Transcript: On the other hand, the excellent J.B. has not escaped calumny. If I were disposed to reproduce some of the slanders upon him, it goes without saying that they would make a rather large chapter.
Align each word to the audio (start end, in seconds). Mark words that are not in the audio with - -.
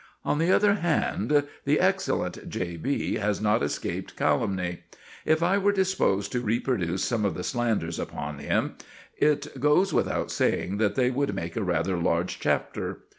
On 0.25 0.39
the 0.39 0.51
other 0.51 0.73
hand, 0.73 1.43
the 1.63 1.79
excellent 1.79 2.49
J.B. 2.49 3.17
has 3.17 3.39
not 3.39 3.61
escaped 3.61 4.15
calumny. 4.15 4.79
If 5.25 5.43
I 5.43 5.59
were 5.59 5.71
disposed 5.71 6.31
to 6.31 6.39
reproduce 6.41 7.03
some 7.03 7.23
of 7.23 7.35
the 7.35 7.43
slanders 7.43 7.99
upon 7.99 8.39
him, 8.39 8.77
it 9.15 9.59
goes 9.59 9.93
without 9.93 10.31
saying 10.31 10.77
that 10.77 10.95
they 10.95 11.11
would 11.11 11.35
make 11.35 11.55
a 11.55 11.61
rather 11.61 11.97
large 11.97 12.39
chapter. 12.39 13.01